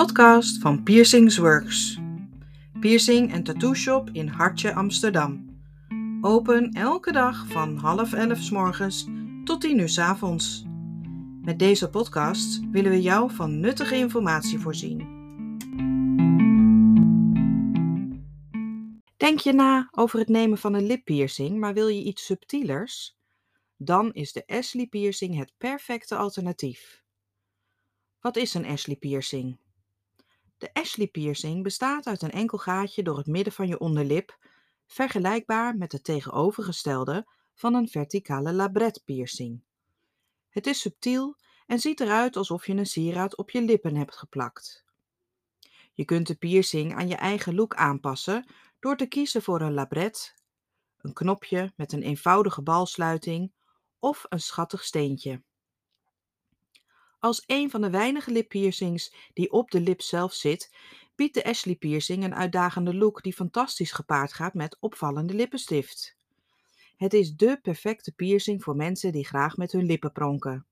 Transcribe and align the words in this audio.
podcast 0.00 0.58
van 0.58 0.82
Piercings 0.82 1.36
Works. 1.36 1.98
Piercing 2.80 3.32
en 3.32 3.42
tattoo 3.42 3.74
shop 3.74 4.08
in 4.12 4.28
Hartje, 4.28 4.74
Amsterdam. 4.74 5.60
Open 6.20 6.72
elke 6.72 7.12
dag 7.12 7.46
van 7.46 7.76
half 7.76 8.12
elf 8.12 8.38
s 8.38 8.50
morgens 8.50 9.06
tot 9.44 9.60
tien 9.60 9.78
uur 9.78 9.88
s 9.88 9.98
avonds. 9.98 10.64
Met 11.42 11.58
deze 11.58 11.90
podcast 11.90 12.60
willen 12.70 12.90
we 12.90 13.02
jou 13.02 13.30
van 13.30 13.60
nuttige 13.60 13.96
informatie 13.96 14.58
voorzien. 14.58 14.98
Denk 19.16 19.38
je 19.38 19.52
na 19.52 19.88
over 19.90 20.18
het 20.18 20.28
nemen 20.28 20.58
van 20.58 20.74
een 20.74 20.86
lippiercing, 20.86 21.58
maar 21.58 21.74
wil 21.74 21.88
je 21.88 22.02
iets 22.02 22.24
subtielers? 22.24 23.16
Dan 23.76 24.12
is 24.12 24.32
de 24.32 24.46
Ashley 24.46 24.86
piercing 24.86 25.36
het 25.36 25.52
perfecte 25.58 26.16
alternatief. 26.16 27.02
Wat 28.20 28.36
is 28.36 28.54
een 28.54 28.66
Ashley 28.66 28.96
piercing? 28.96 29.58
De 30.60 30.70
Ashley 30.72 31.06
piercing 31.06 31.62
bestaat 31.62 32.06
uit 32.06 32.22
een 32.22 32.30
enkel 32.30 32.58
gaatje 32.58 33.02
door 33.02 33.16
het 33.16 33.26
midden 33.26 33.52
van 33.52 33.68
je 33.68 33.78
onderlip, 33.78 34.38
vergelijkbaar 34.86 35.76
met 35.76 35.92
het 35.92 36.04
tegenovergestelde 36.04 37.26
van 37.54 37.74
een 37.74 37.88
verticale 37.88 38.52
labret 38.52 39.02
piercing. 39.04 39.62
Het 40.48 40.66
is 40.66 40.80
subtiel 40.80 41.36
en 41.66 41.78
ziet 41.78 42.00
eruit 42.00 42.36
alsof 42.36 42.66
je 42.66 42.72
een 42.72 42.86
sieraad 42.86 43.36
op 43.36 43.50
je 43.50 43.62
lippen 43.62 43.96
hebt 43.96 44.16
geplakt. 44.16 44.84
Je 45.92 46.04
kunt 46.04 46.26
de 46.26 46.34
piercing 46.34 46.94
aan 46.94 47.08
je 47.08 47.16
eigen 47.16 47.54
look 47.54 47.74
aanpassen 47.74 48.46
door 48.78 48.96
te 48.96 49.06
kiezen 49.06 49.42
voor 49.42 49.60
een 49.60 49.74
labret, 49.74 50.34
een 50.98 51.12
knopje 51.12 51.72
met 51.76 51.92
een 51.92 52.02
eenvoudige 52.02 52.62
balsluiting 52.62 53.52
of 53.98 54.24
een 54.28 54.40
schattig 54.40 54.84
steentje. 54.84 55.42
Als 57.20 57.42
een 57.46 57.70
van 57.70 57.80
de 57.80 57.90
weinige 57.90 58.30
lippiercings 58.30 59.14
die 59.32 59.52
op 59.52 59.70
de 59.70 59.80
lip 59.80 60.00
zelf 60.00 60.32
zit, 60.32 60.70
biedt 61.14 61.34
de 61.34 61.44
Ashley 61.44 61.74
piercing 61.74 62.24
een 62.24 62.34
uitdagende 62.34 62.94
look 62.94 63.22
die 63.22 63.32
fantastisch 63.32 63.92
gepaard 63.92 64.32
gaat 64.32 64.54
met 64.54 64.76
opvallende 64.80 65.34
lippenstift. 65.34 66.16
Het 66.96 67.14
is 67.14 67.34
dé 67.34 67.56
perfecte 67.56 68.12
piercing 68.12 68.62
voor 68.62 68.76
mensen 68.76 69.12
die 69.12 69.26
graag 69.26 69.56
met 69.56 69.72
hun 69.72 69.84
lippen 69.84 70.12
pronken. 70.12 70.66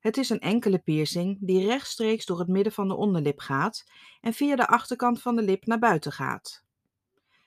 Het 0.00 0.16
is 0.16 0.30
een 0.30 0.40
enkele 0.40 0.78
piercing 0.78 1.38
die 1.40 1.66
rechtstreeks 1.66 2.26
door 2.26 2.38
het 2.38 2.48
midden 2.48 2.72
van 2.72 2.88
de 2.88 2.96
onderlip 2.96 3.38
gaat 3.38 3.84
en 4.20 4.32
via 4.32 4.56
de 4.56 4.66
achterkant 4.66 5.22
van 5.22 5.36
de 5.36 5.42
lip 5.42 5.66
naar 5.66 5.78
buiten 5.78 6.12
gaat. 6.12 6.64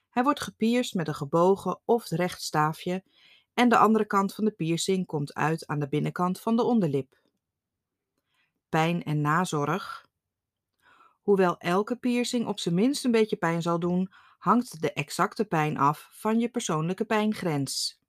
Hij 0.10 0.24
wordt 0.24 0.42
gepierst 0.42 0.94
met 0.94 1.08
een 1.08 1.16
gebogen 1.16 1.80
of 1.86 2.10
recht 2.10 2.42
staafje 2.42 3.04
en 3.54 3.70
de 3.70 3.78
andere 3.78 4.06
kant 4.06 4.34
van 4.34 4.46
de 4.46 4.52
piercing 4.52 5.06
komt 5.06 5.34
uit 5.34 5.68
aan 5.68 5.80
de 5.80 5.88
binnenkant 5.88 6.40
van 6.40 6.56
de 6.56 6.64
onderlip 6.64 7.22
pijn 8.74 9.04
en 9.04 9.22
nazorg. 9.22 10.08
Hoewel 11.22 11.58
elke 11.58 11.96
piercing 11.96 12.48
op 12.48 12.60
zijn 12.60 12.76
minst 12.76 13.06
een 13.06 13.12
beetje 13.12 13.36
pijn 13.36 13.62
zal 13.62 13.80
doen, 13.80 14.14
hangt 14.38 14.82
de 14.82 14.94
exacte 14.94 15.46
pijn 15.46 15.78
af 15.78 16.10
van 16.12 16.40
je 16.40 16.50
persoonlijke 16.50 17.06
pijngrens. 17.06 18.02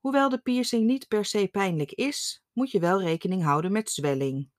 Hoewel 0.00 0.28
de 0.28 0.38
piercing 0.38 0.86
niet 0.86 1.08
per 1.08 1.24
se 1.24 1.48
pijnlijk 1.48 1.92
is, 1.92 2.44
moet 2.52 2.70
je 2.70 2.80
wel 2.80 3.02
rekening 3.02 3.42
houden 3.42 3.72
met 3.72 3.90
zwelling. 3.90 4.50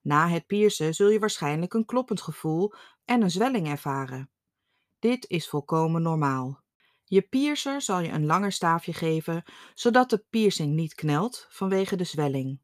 Na 0.00 0.28
het 0.28 0.46
piercen 0.46 0.94
zul 0.94 1.08
je 1.08 1.18
waarschijnlijk 1.18 1.74
een 1.74 1.84
kloppend 1.84 2.20
gevoel 2.20 2.72
en 3.04 3.22
een 3.22 3.30
zwelling 3.30 3.68
ervaren. 3.68 4.30
Dit 4.98 5.28
is 5.28 5.48
volkomen 5.48 6.02
normaal. 6.02 6.62
Je 7.04 7.22
piercer 7.22 7.80
zal 7.82 8.00
je 8.00 8.08
een 8.08 8.26
langer 8.26 8.52
staafje 8.52 8.92
geven, 8.92 9.42
zodat 9.74 10.10
de 10.10 10.24
piercing 10.30 10.74
niet 10.74 10.94
knelt 10.94 11.46
vanwege 11.48 11.96
de 11.96 12.04
zwelling. 12.04 12.60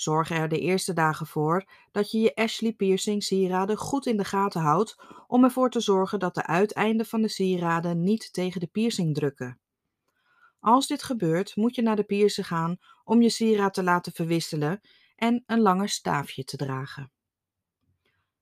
Zorg 0.00 0.30
er 0.30 0.48
de 0.48 0.58
eerste 0.58 0.92
dagen 0.92 1.26
voor 1.26 1.64
dat 1.92 2.10
je 2.10 2.18
je 2.20 2.34
Ashley 2.34 2.72
piercing 2.72 3.22
sieraden 3.22 3.76
goed 3.76 4.06
in 4.06 4.16
de 4.16 4.24
gaten 4.24 4.60
houdt 4.60 4.96
om 5.26 5.44
ervoor 5.44 5.70
te 5.70 5.80
zorgen 5.80 6.18
dat 6.18 6.34
de 6.34 6.46
uiteinden 6.46 7.06
van 7.06 7.22
de 7.22 7.28
sieraden 7.28 8.02
niet 8.02 8.32
tegen 8.32 8.60
de 8.60 8.66
piercing 8.66 9.14
drukken. 9.14 9.60
Als 10.60 10.86
dit 10.86 11.02
gebeurt, 11.02 11.56
moet 11.56 11.74
je 11.74 11.82
naar 11.82 11.96
de 11.96 12.04
piercer 12.04 12.44
gaan 12.44 12.78
om 13.04 13.22
je 13.22 13.28
sieraad 13.28 13.74
te 13.74 13.82
laten 13.82 14.12
verwisselen 14.12 14.80
en 15.16 15.42
een 15.46 15.60
langer 15.60 15.88
staafje 15.88 16.44
te 16.44 16.56
dragen. 16.56 17.12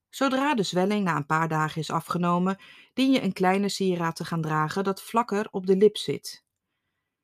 Zodra 0.09 0.55
de 0.55 0.63
zwelling 0.63 1.03
na 1.03 1.15
een 1.15 1.25
paar 1.25 1.47
dagen 1.47 1.81
is 1.81 1.91
afgenomen, 1.91 2.57
dien 2.93 3.11
je 3.11 3.21
een 3.21 3.33
kleine 3.33 3.69
sieraad 3.69 4.15
te 4.15 4.25
gaan 4.25 4.41
dragen 4.41 4.83
dat 4.83 5.01
vlakker 5.01 5.47
op 5.51 5.65
de 5.65 5.75
lip 5.75 5.97
zit. 5.97 6.43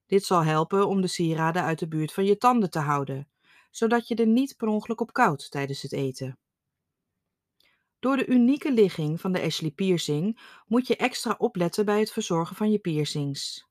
Dit 0.06 0.26
zal 0.26 0.44
helpen 0.44 0.88
om 0.88 1.02
de 1.02 1.08
sieraden 1.08 1.64
uit 1.64 1.80
de 1.80 1.88
buurt 1.88 2.14
van 2.14 2.26
je 2.26 2.38
tanden 2.38 2.70
te 2.70 2.80
houden 2.80 3.28
zodat 3.76 4.08
je 4.08 4.16
er 4.16 4.28
niet 4.28 4.58
per 4.58 4.68
ongeluk 4.68 5.02
op 5.02 5.14
koudt 5.14 5.52
tijdens 5.52 5.82
het 5.82 5.92
eten. 5.92 6.38
Door 8.00 8.18
de 8.18 8.26
unieke 8.26 8.72
ligging 8.72 9.22
van 9.22 9.32
de 9.32 9.42
Ashley 9.42 9.72
piercing 9.72 10.40
moet 10.68 10.88
je 10.88 10.96
extra 10.96 11.36
opletten 11.38 11.86
bij 11.86 12.00
het 12.00 12.12
verzorgen 12.12 12.56
van 12.56 12.72
je 12.72 12.80
piercings. 12.80 13.70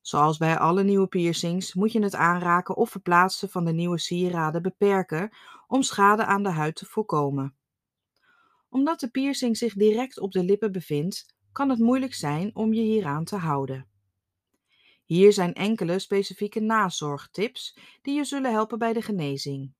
Zoals 0.00 0.38
bij 0.38 0.58
alle 0.58 0.84
nieuwe 0.84 1.06
piercings 1.06 1.74
moet 1.74 1.92
je 1.92 2.02
het 2.02 2.14
aanraken 2.14 2.76
of 2.76 2.90
verplaatsen 2.90 3.48
van 3.48 3.64
de 3.64 3.72
nieuwe 3.72 3.98
sieraden 3.98 4.62
beperken 4.62 5.36
om 5.66 5.82
schade 5.82 6.24
aan 6.24 6.42
de 6.42 6.50
huid 6.50 6.76
te 6.76 6.86
voorkomen. 6.86 7.56
Omdat 8.68 9.00
de 9.00 9.08
piercing 9.08 9.56
zich 9.56 9.74
direct 9.74 10.20
op 10.20 10.32
de 10.32 10.44
lippen 10.44 10.72
bevindt, 10.72 11.34
kan 11.52 11.70
het 11.70 11.78
moeilijk 11.78 12.14
zijn 12.14 12.50
om 12.54 12.72
je 12.72 12.82
hieraan 12.82 13.24
te 13.24 13.36
houden. 13.36 13.93
Hier 15.04 15.32
zijn 15.32 15.54
enkele 15.54 15.98
specifieke 15.98 16.60
nazorgtips 16.60 17.76
die 18.02 18.14
je 18.14 18.24
zullen 18.24 18.52
helpen 18.52 18.78
bij 18.78 18.92
de 18.92 19.02
genezing. 19.02 19.72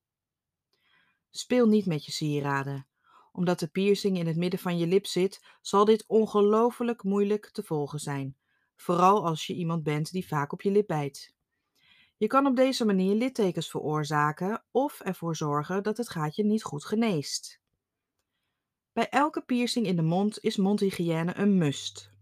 Speel 1.30 1.66
niet 1.66 1.86
met 1.86 2.04
je 2.04 2.12
sieraden. 2.12 2.86
Omdat 3.32 3.58
de 3.58 3.66
piercing 3.66 4.18
in 4.18 4.26
het 4.26 4.36
midden 4.36 4.60
van 4.60 4.78
je 4.78 4.86
lip 4.86 5.06
zit, 5.06 5.44
zal 5.60 5.84
dit 5.84 6.04
ongelooflijk 6.06 7.02
moeilijk 7.02 7.50
te 7.50 7.62
volgen 7.62 7.98
zijn, 7.98 8.36
vooral 8.76 9.26
als 9.26 9.46
je 9.46 9.54
iemand 9.54 9.82
bent 9.82 10.12
die 10.12 10.26
vaak 10.26 10.52
op 10.52 10.62
je 10.62 10.70
lip 10.70 10.86
bijt. 10.86 11.34
Je 12.16 12.26
kan 12.26 12.46
op 12.46 12.56
deze 12.56 12.84
manier 12.84 13.14
littekens 13.14 13.70
veroorzaken 13.70 14.64
of 14.70 15.00
ervoor 15.00 15.36
zorgen 15.36 15.82
dat 15.82 15.96
het 15.96 16.08
gaatje 16.08 16.44
niet 16.44 16.62
goed 16.62 16.84
geneest. 16.84 17.60
Bij 18.92 19.08
elke 19.08 19.42
piercing 19.42 19.86
in 19.86 19.96
de 19.96 20.02
mond 20.02 20.38
is 20.40 20.56
mondhygiëne 20.56 21.36
een 21.36 21.58
must 21.58 22.13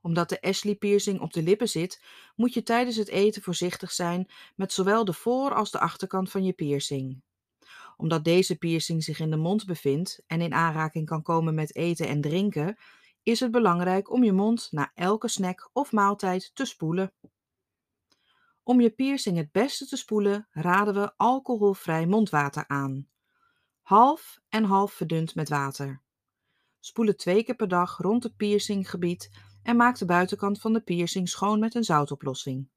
omdat 0.00 0.28
de 0.28 0.40
Ashley 0.40 0.74
piercing 0.74 1.20
op 1.20 1.32
de 1.32 1.42
lippen 1.42 1.68
zit, 1.68 2.02
moet 2.36 2.54
je 2.54 2.62
tijdens 2.62 2.96
het 2.96 3.08
eten 3.08 3.42
voorzichtig 3.42 3.92
zijn 3.92 4.28
met 4.56 4.72
zowel 4.72 5.04
de 5.04 5.12
voor- 5.12 5.54
als 5.54 5.70
de 5.70 5.80
achterkant 5.80 6.30
van 6.30 6.44
je 6.44 6.52
piercing. 6.52 7.22
Omdat 7.96 8.24
deze 8.24 8.56
piercing 8.56 9.04
zich 9.04 9.20
in 9.20 9.30
de 9.30 9.36
mond 9.36 9.66
bevindt 9.66 10.22
en 10.26 10.40
in 10.40 10.54
aanraking 10.54 11.06
kan 11.06 11.22
komen 11.22 11.54
met 11.54 11.76
eten 11.76 12.08
en 12.08 12.20
drinken, 12.20 12.76
is 13.22 13.40
het 13.40 13.50
belangrijk 13.50 14.10
om 14.10 14.24
je 14.24 14.32
mond 14.32 14.68
na 14.70 14.90
elke 14.94 15.28
snack 15.28 15.70
of 15.72 15.92
maaltijd 15.92 16.50
te 16.54 16.64
spoelen. 16.64 17.12
Om 18.62 18.80
je 18.80 18.90
piercing 18.90 19.36
het 19.36 19.52
beste 19.52 19.86
te 19.86 19.96
spoelen, 19.96 20.48
raden 20.50 20.94
we 20.94 21.12
alcoholvrij 21.16 22.06
mondwater 22.06 22.64
aan. 22.66 23.08
Half 23.82 24.38
en 24.48 24.64
half 24.64 24.92
verdund 24.92 25.34
met 25.34 25.48
water. 25.48 26.02
Spoelen 26.80 27.16
twee 27.16 27.44
keer 27.44 27.54
per 27.54 27.68
dag 27.68 27.98
rond 27.98 28.22
het 28.22 28.36
piercinggebied 28.36 29.30
en 29.62 29.76
maak 29.76 29.98
de 29.98 30.04
buitenkant 30.04 30.60
van 30.60 30.72
de 30.72 30.80
piercing 30.80 31.28
schoon 31.28 31.58
met 31.58 31.74
een 31.74 31.84
zoutoplossing. 31.84 32.68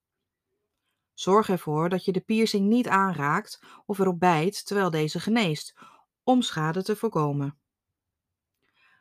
Zorg 1.14 1.50
ervoor 1.50 1.90
dat 1.90 2.06
je 2.06 2.12
de 2.12 2.20
piercing 2.20 2.68
niet 2.68 2.88
aanraakt 2.88 3.60
of 3.86 4.00
erop 4.00 4.20
bijt 4.20 4.66
terwijl 4.66 4.90
deze 4.90 5.20
geneest, 5.20 5.76
om 6.24 6.42
schade 6.42 6.84
te 6.84 6.96
voorkomen. 6.96 7.58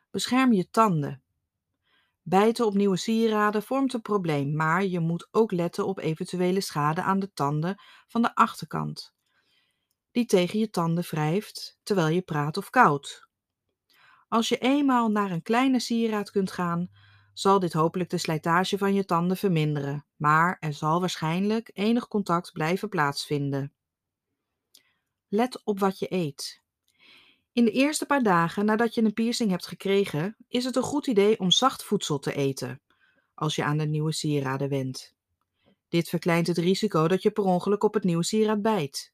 Bescherm 0.09 0.53
je 0.53 0.69
tanden. 0.69 1.23
Bijten 2.21 2.65
op 2.65 2.73
nieuwe 2.73 2.97
sieraden 2.97 3.63
vormt 3.63 3.93
een 3.93 4.01
probleem, 4.01 4.55
maar 4.55 4.85
je 4.85 4.99
moet 4.99 5.27
ook 5.31 5.51
letten 5.51 5.85
op 5.85 5.99
eventuele 5.99 6.61
schade 6.61 7.01
aan 7.01 7.19
de 7.19 7.33
tanden 7.33 7.81
van 8.07 8.21
de 8.21 8.35
achterkant, 8.35 9.13
die 10.11 10.25
tegen 10.25 10.59
je 10.59 10.69
tanden 10.69 11.03
wrijft 11.03 11.79
terwijl 11.83 12.07
je 12.07 12.21
praat 12.21 12.57
of 12.57 12.69
koudt. 12.69 13.29
Als 14.27 14.49
je 14.49 14.57
eenmaal 14.57 15.09
naar 15.09 15.31
een 15.31 15.41
kleine 15.41 15.79
sieraad 15.79 16.31
kunt 16.31 16.51
gaan, 16.51 16.89
zal 17.41 17.59
dit 17.59 17.73
hopelijk 17.73 18.09
de 18.09 18.17
slijtage 18.17 18.77
van 18.77 18.93
je 18.93 19.05
tanden 19.05 19.37
verminderen, 19.37 20.05
maar 20.15 20.57
er 20.59 20.73
zal 20.73 20.99
waarschijnlijk 20.99 21.69
enig 21.73 22.07
contact 22.07 22.51
blijven 22.51 22.89
plaatsvinden. 22.89 23.73
Let 25.27 25.61
op 25.63 25.79
wat 25.79 25.99
je 25.99 26.13
eet. 26.13 26.61
In 27.53 27.65
de 27.65 27.71
eerste 27.71 28.05
paar 28.05 28.23
dagen 28.23 28.65
nadat 28.65 28.93
je 28.93 29.03
een 29.03 29.13
piercing 29.13 29.49
hebt 29.49 29.67
gekregen, 29.67 30.35
is 30.47 30.63
het 30.63 30.75
een 30.75 30.83
goed 30.83 31.07
idee 31.07 31.39
om 31.39 31.51
zacht 31.51 31.83
voedsel 31.83 32.19
te 32.19 32.33
eten, 32.33 32.81
als 33.33 33.55
je 33.55 33.63
aan 33.63 33.77
de 33.77 33.85
nieuwe 33.85 34.13
sieraden 34.13 34.69
went. 34.69 35.13
Dit 35.89 36.09
verkleint 36.09 36.47
het 36.47 36.57
risico 36.57 37.07
dat 37.07 37.21
je 37.21 37.31
per 37.31 37.43
ongeluk 37.43 37.83
op 37.83 37.93
het 37.93 38.03
nieuwe 38.03 38.23
sieraad 38.23 38.61
bijt. 38.61 39.13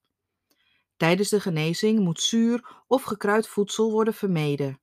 Tijdens 0.98 1.30
de 1.30 1.40
genezing 1.40 2.00
moet 2.00 2.22
zuur 2.22 2.84
of 2.88 3.04
gekruid 3.04 3.48
voedsel 3.48 3.92
worden 3.92 4.14
vermeden. 4.14 4.80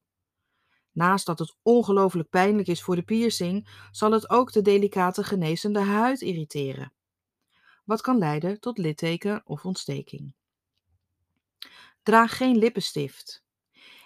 Naast 0.95 1.27
dat 1.27 1.39
het 1.39 1.57
ongelooflijk 1.63 2.29
pijnlijk 2.29 2.69
is 2.69 2.83
voor 2.83 2.97
de 2.97 3.03
piercing, 3.03 3.69
zal 3.91 4.13
het 4.13 4.31
ook 4.31 4.53
de 4.53 4.63
delicate 4.63 5.25
genezende 5.25 5.81
huid 5.81 6.21
irriteren, 6.21 6.93
wat 7.85 8.01
kan 8.01 8.19
leiden 8.19 8.61
tot 8.61 8.79
litteken 8.79 9.43
of 9.45 9.65
ontsteking. 9.65 10.35
Draag 12.03 12.37
geen 12.37 12.57
lippenstift. 12.57 13.45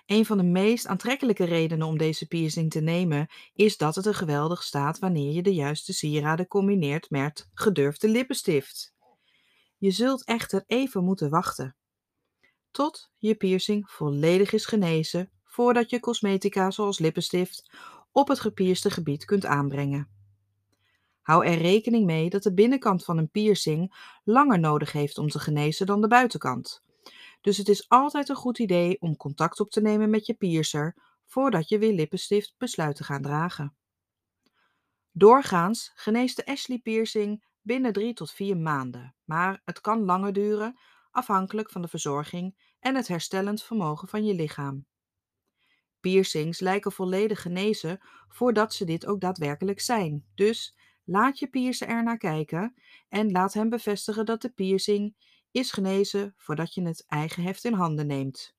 Een 0.06 0.26
van 0.26 0.37
de 0.37 0.44
meest 0.44 0.87
aantrekkelijke 0.87 1.44
redenen 1.44 1.87
om 1.87 1.99
deze 1.99 2.26
piercing 2.26 2.70
te 2.70 2.81
nemen 2.81 3.29
is 3.52 3.76
dat 3.76 3.94
het 3.94 4.06
er 4.06 4.14
geweldig 4.14 4.62
staat 4.62 4.99
wanneer 4.99 5.32
je 5.32 5.43
de 5.43 5.55
juiste 5.55 5.93
sieraden 5.93 6.46
combineert 6.46 7.11
met 7.11 7.49
gedurfde 7.55 8.08
lippenstift. 8.08 8.94
Je 9.79 9.90
zult 9.90 10.25
echter 10.25 10.64
even 10.67 11.05
moeten 11.05 11.31
wachten 11.31 11.76
tot 12.70 13.11
je 13.17 13.35
piercing 13.35 13.90
volledig 13.90 14.52
is 14.52 14.67
genezen 14.67 15.31
voordat 15.58 15.90
je 15.90 16.00
cosmetica 16.00 16.70
zoals 16.70 16.99
lippenstift 16.99 17.70
op 18.12 18.28
het 18.28 18.40
gepierste 18.40 18.90
gebied 18.90 19.25
kunt 19.25 19.46
aanbrengen. 19.46 20.08
Hou 21.20 21.46
er 21.46 21.58
rekening 21.58 22.06
mee 22.06 22.31
dat 22.31 22.43
de 22.43 22.55
binnenkant 22.55 23.05
van 23.05 23.19
een 23.19 23.31
piercing 23.31 23.94
langer 24.25 24.58
nodig 24.58 24.93
heeft 24.93 25.19
om 25.19 25.28
te 25.28 25.38
genezen 25.38 25.87
dan 25.87 26.00
de 26.00 26.08
buitenkant. 26.08 26.82
Dus 27.40 27.56
het 27.56 27.69
is 27.69 27.88
altijd 27.88 28.28
een 28.28 28.37
goed 28.37 28.58
idee 28.58 29.00
om 29.00 29.16
contact 29.16 29.60
op 29.60 29.70
te 29.70 29.81
nemen 29.81 30.10
met 30.10 30.26
je 30.26 30.34
piercer 30.34 30.96
voordat 31.26 31.69
je 31.69 31.78
weer 31.78 31.93
lippenstift 31.93 32.54
besluit 32.58 32.96
te 32.96 33.04
gaan 33.04 33.22
dragen. 33.22 33.76
Doorgaans 35.12 35.93
geneest 35.94 36.37
de 36.37 36.46
Ashley 36.46 36.78
piercing 36.78 37.44
binnen 37.62 37.93
3 37.93 38.12
tot 38.12 38.31
4 38.31 38.56
maanden, 38.56 39.14
maar 39.25 39.62
het 39.64 39.81
kan 39.81 40.04
langer 40.04 40.32
duren 40.32 40.78
afhankelijk 41.11 41.70
van 41.70 41.82
de 41.82 41.88
verzorging 41.88 42.56
en 42.81 42.94
het 42.94 43.08
herstellend 43.08 43.62
vermogen 43.62 44.08
van 44.08 44.25
je 44.25 44.34
lichaam. 44.34 44.88
Piercings 46.00 46.60
lijken 46.60 46.92
volledig 46.92 47.42
genezen 47.42 48.00
voordat 48.28 48.74
ze 48.74 48.84
dit 48.84 49.06
ook 49.06 49.20
daadwerkelijk 49.20 49.80
zijn. 49.80 50.24
Dus 50.34 50.76
laat 51.04 51.38
je 51.38 51.48
piercer 51.48 51.88
er 51.88 52.02
naar 52.02 52.18
kijken 52.18 52.74
en 53.08 53.30
laat 53.30 53.54
hem 53.54 53.68
bevestigen 53.68 54.26
dat 54.26 54.42
de 54.42 54.50
piercing 54.50 55.14
is 55.50 55.70
genezen 55.70 56.34
voordat 56.36 56.74
je 56.74 56.82
het 56.82 57.04
eigen 57.06 57.42
heft 57.42 57.64
in 57.64 57.72
handen 57.72 58.06
neemt. 58.06 58.56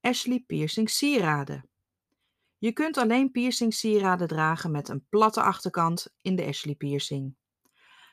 Ashley 0.00 0.44
Piercing 0.46 0.90
Sieraden. 0.90 1.68
Je 2.58 2.72
kunt 2.72 2.96
alleen 2.96 3.30
piercing 3.30 3.74
sieraden 3.74 4.28
dragen 4.28 4.70
met 4.70 4.88
een 4.88 5.06
platte 5.08 5.42
achterkant 5.42 6.14
in 6.20 6.36
de 6.36 6.46
Ashley 6.46 6.74
piercing. 6.74 7.34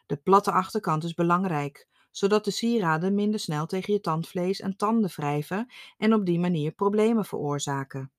De 0.06 0.18
platte 0.18 0.52
achterkant 0.52 1.04
is 1.04 1.14
belangrijk, 1.14 1.88
zodat 2.12 2.46
de 2.46 2.52
sieraden 2.52 3.16
minder 3.16 3.40
snel 3.40 3.66
tegen 3.66 3.94
je 3.94 4.02
tandvlees 4.02 4.60
en 4.60 4.76
tanden 4.76 5.10
wrijven 5.10 5.72
en 5.98 6.14
op 6.14 6.26
die 6.26 6.40
manier 6.40 6.72
problemen 6.72 7.26
veroorzaken. 7.26 8.12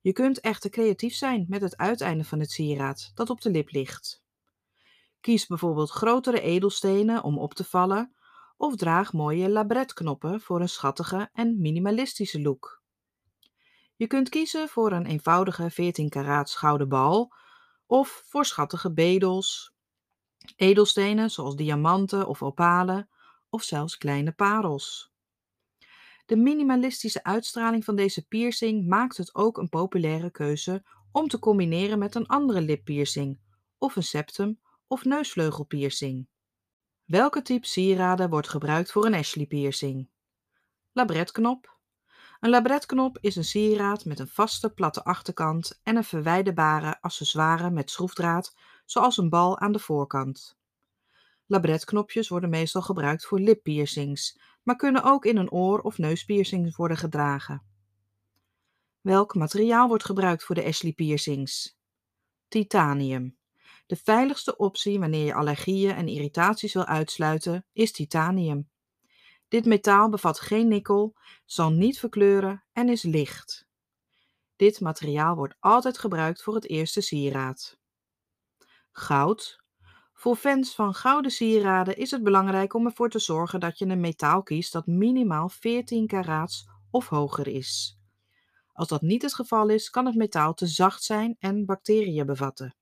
Je 0.00 0.12
kunt 0.12 0.40
echter 0.40 0.70
creatief 0.70 1.14
zijn 1.14 1.46
met 1.48 1.60
het 1.60 1.76
uiteinde 1.76 2.24
van 2.24 2.40
het 2.40 2.50
sieraad 2.50 3.12
dat 3.14 3.30
op 3.30 3.40
de 3.40 3.50
lip 3.50 3.70
ligt. 3.70 4.22
Kies 5.20 5.46
bijvoorbeeld 5.46 5.90
grotere 5.90 6.40
edelstenen 6.40 7.22
om 7.22 7.38
op 7.38 7.54
te 7.54 7.64
vallen 7.64 8.14
of 8.56 8.76
draag 8.76 9.12
mooie 9.12 9.48
labretknoppen 9.48 10.40
voor 10.40 10.60
een 10.60 10.68
schattige 10.68 11.30
en 11.32 11.60
minimalistische 11.60 12.42
look. 12.42 12.82
Je 13.96 14.06
kunt 14.06 14.28
kiezen 14.28 14.68
voor 14.68 14.92
een 14.92 15.06
eenvoudige 15.06 15.70
14 15.70 16.08
karaats 16.08 16.54
gouden 16.54 16.88
bal 16.88 17.32
of 17.86 18.22
voor 18.26 18.44
schattige 18.44 18.92
bedels, 18.92 19.71
edelstenen 20.56 21.30
zoals 21.30 21.56
diamanten 21.56 22.26
of 22.26 22.42
opalen 22.42 23.08
of 23.50 23.62
zelfs 23.62 23.98
kleine 23.98 24.32
parels. 24.32 25.12
De 26.26 26.36
minimalistische 26.36 27.24
uitstraling 27.24 27.84
van 27.84 27.96
deze 27.96 28.26
piercing 28.26 28.86
maakt 28.86 29.16
het 29.16 29.34
ook 29.34 29.58
een 29.58 29.68
populaire 29.68 30.30
keuze 30.30 30.84
om 31.12 31.28
te 31.28 31.38
combineren 31.38 31.98
met 31.98 32.14
een 32.14 32.26
andere 32.26 32.60
lippiercing 32.60 33.40
of 33.78 33.96
een 33.96 34.02
septum 34.02 34.60
of 34.86 35.04
neusvleugelpiercing. 35.04 36.28
Welke 37.04 37.42
type 37.42 37.66
sieraden 37.66 38.30
wordt 38.30 38.48
gebruikt 38.48 38.92
voor 38.92 39.06
een 39.06 39.14
Ashley 39.14 39.46
piercing? 39.46 40.08
Labretknop. 40.92 41.78
Een 42.40 42.50
labretknop 42.50 43.18
is 43.20 43.36
een 43.36 43.44
sieraad 43.44 44.04
met 44.04 44.18
een 44.18 44.28
vaste 44.28 44.70
platte 44.70 45.04
achterkant 45.04 45.80
en 45.82 45.96
een 45.96 46.04
verwijderbare 46.04 47.00
accessoire 47.00 47.70
met 47.70 47.90
schroefdraad, 47.90 48.54
zoals 48.92 49.16
een 49.16 49.28
bal 49.28 49.58
aan 49.58 49.72
de 49.72 49.78
voorkant. 49.78 50.56
Labretknopjes 51.46 52.28
worden 52.28 52.50
meestal 52.50 52.82
gebruikt 52.82 53.26
voor 53.26 53.40
lippiercings, 53.40 54.40
maar 54.62 54.76
kunnen 54.76 55.02
ook 55.02 55.24
in 55.24 55.36
een 55.36 55.50
oor- 55.50 55.80
of 55.80 55.98
neuspiercing 55.98 56.76
worden 56.76 56.96
gedragen. 56.96 57.62
Welk 59.00 59.34
materiaal 59.34 59.88
wordt 59.88 60.04
gebruikt 60.04 60.44
voor 60.44 60.54
de 60.54 60.64
Ashley 60.64 60.92
piercings? 60.92 61.76
Titanium. 62.48 63.36
De 63.86 63.96
veiligste 63.96 64.56
optie 64.56 64.98
wanneer 64.98 65.24
je 65.24 65.34
allergieën 65.34 65.94
en 65.94 66.08
irritaties 66.08 66.72
wil 66.72 66.84
uitsluiten 66.84 67.66
is 67.72 67.92
titanium. 67.92 68.70
Dit 69.48 69.64
metaal 69.64 70.08
bevat 70.08 70.40
geen 70.40 70.68
nikkel, 70.68 71.16
zal 71.44 71.70
niet 71.70 71.98
verkleuren 71.98 72.64
en 72.72 72.88
is 72.88 73.02
licht. 73.02 73.66
Dit 74.56 74.80
materiaal 74.80 75.34
wordt 75.36 75.54
altijd 75.60 75.98
gebruikt 75.98 76.42
voor 76.42 76.54
het 76.54 76.68
eerste 76.68 77.00
sieraad. 77.00 77.80
Goud. 78.92 79.60
Voor 80.12 80.36
fans 80.36 80.74
van 80.74 80.94
gouden 80.94 81.30
sieraden 81.30 81.96
is 81.96 82.10
het 82.10 82.22
belangrijk 82.22 82.74
om 82.74 82.86
ervoor 82.86 83.10
te 83.10 83.18
zorgen 83.18 83.60
dat 83.60 83.78
je 83.78 83.86
een 83.86 84.00
metaal 84.00 84.42
kiest 84.42 84.72
dat 84.72 84.86
minimaal 84.86 85.48
14 85.48 86.06
karaats 86.06 86.68
of 86.90 87.08
hoger 87.08 87.48
is. 87.48 87.98
Als 88.72 88.88
dat 88.88 89.02
niet 89.02 89.22
het 89.22 89.34
geval 89.34 89.68
is, 89.68 89.90
kan 89.90 90.06
het 90.06 90.14
metaal 90.14 90.54
te 90.54 90.66
zacht 90.66 91.02
zijn 91.02 91.36
en 91.38 91.64
bacteriën 91.64 92.26
bevatten. 92.26 92.74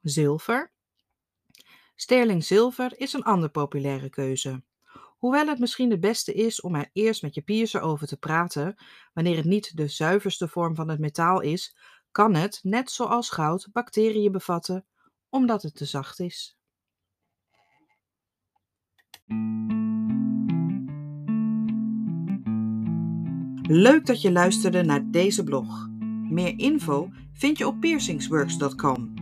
Zilver. 0.00 0.72
Sterling 1.94 2.44
zilver 2.44 3.00
is 3.00 3.12
een 3.12 3.22
andere 3.22 3.52
populaire 3.52 4.10
keuze. 4.10 4.62
Hoewel 5.24 5.46
het 5.46 5.58
misschien 5.58 5.90
het 5.90 6.00
beste 6.00 6.32
is 6.32 6.60
om 6.60 6.74
er 6.74 6.90
eerst 6.92 7.22
met 7.22 7.34
je 7.34 7.42
piercer 7.42 7.80
over 7.80 8.06
te 8.06 8.16
praten, 8.16 8.74
wanneer 9.12 9.36
het 9.36 9.44
niet 9.44 9.76
de 9.76 9.88
zuiverste 9.88 10.48
vorm 10.48 10.74
van 10.74 10.88
het 10.88 10.98
metaal 10.98 11.40
is, 11.40 11.76
kan 12.14 12.34
het, 12.34 12.60
net 12.62 12.90
zoals 12.90 13.30
goud, 13.30 13.68
bacteriën 13.72 14.32
bevatten 14.32 14.86
omdat 15.28 15.62
het 15.62 15.76
te 15.76 15.84
zacht 15.84 16.20
is. 16.20 16.56
Leuk 23.62 24.06
dat 24.06 24.22
je 24.22 24.32
luisterde 24.32 24.82
naar 24.82 25.10
deze 25.10 25.44
blog. 25.44 25.88
Meer 26.30 26.58
info 26.58 27.10
vind 27.32 27.58
je 27.58 27.66
op 27.66 27.80
piercingsworks.com. 27.80 29.14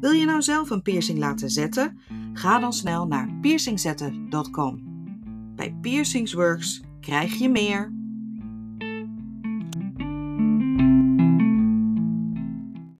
Wil 0.00 0.10
je 0.10 0.24
nou 0.24 0.42
zelf 0.42 0.70
een 0.70 0.82
piercing 0.82 1.18
laten 1.18 1.50
zetten? 1.50 2.00
Ga 2.32 2.58
dan 2.58 2.72
snel 2.72 3.06
naar 3.06 3.38
piercingzetten.com. 3.40 4.88
Bij 5.56 5.78
Piercingsworks 5.80 6.82
krijg 7.00 7.38
je 7.38 7.48
meer. 7.48 7.99